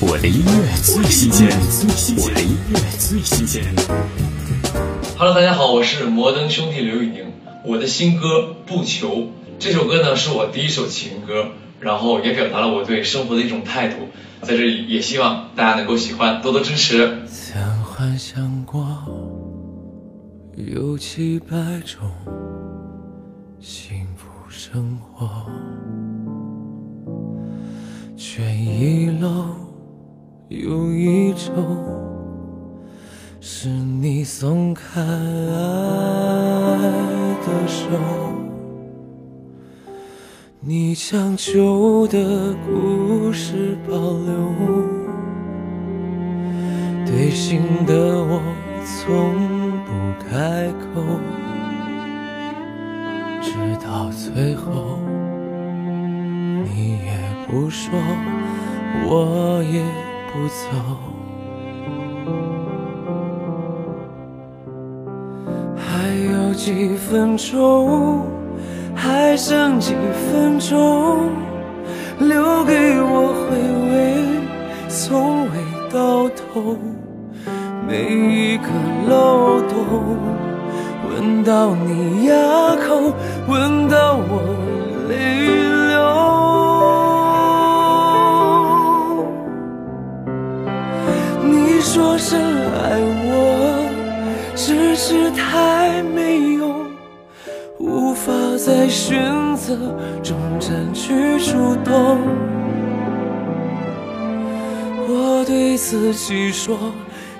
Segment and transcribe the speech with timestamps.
[0.00, 1.48] 我的音乐最新鲜，
[2.18, 3.64] 我的音乐最新鲜。
[5.16, 7.32] Hello，大家好，我是摩登兄弟刘宇宁。
[7.64, 9.08] 我的新歌《不求》
[9.58, 11.48] 这首歌呢，是我第一首情歌，
[11.80, 13.96] 然后也表达了我对生活的一种态度。
[14.42, 17.18] 在这里也希望大家能够喜欢，多多支持。
[17.26, 18.86] 曾幻想过
[20.54, 22.08] 有几百种
[23.58, 25.28] 幸福生活，
[28.16, 29.66] 却一漏。
[30.48, 31.76] 有一种
[33.38, 35.06] 是你松开爱
[37.44, 37.84] 的手，
[40.58, 44.34] 你将旧的故事保留，
[47.04, 47.94] 对新的
[48.24, 48.40] 我
[48.86, 49.34] 从
[49.84, 49.92] 不
[50.30, 51.02] 开口，
[53.42, 53.52] 直
[53.84, 54.98] 到最后
[56.64, 57.12] 你也
[57.46, 57.92] 不说，
[59.06, 60.07] 我也。
[60.30, 60.68] 不走，
[65.74, 68.26] 还有几分钟，
[68.94, 71.30] 还剩几分钟，
[72.18, 73.56] 留给我回
[73.90, 73.96] 味，
[74.88, 75.50] 从未
[75.90, 76.76] 到头。
[77.88, 78.68] 每一个
[79.08, 80.18] 漏洞，
[81.08, 82.36] 闻到你哑
[82.86, 83.14] 口，
[83.48, 84.42] 闻到我
[92.18, 92.98] 深爱
[93.30, 93.88] 我，
[94.56, 96.84] 只是太没用，
[97.78, 99.22] 无法在选
[99.56, 99.76] 择
[100.22, 102.18] 中占据主动。
[105.06, 106.76] 我对自己说，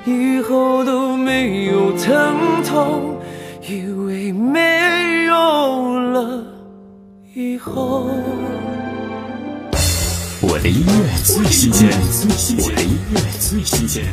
[0.05, 3.17] 以后都没有疼痛，
[3.69, 6.45] 以为没有了
[7.35, 8.09] 以后。
[10.41, 11.91] 我的音乐最新鲜，
[12.59, 14.05] 我的音乐最新鲜。